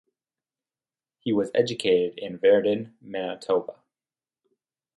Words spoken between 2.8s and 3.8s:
Manitoba.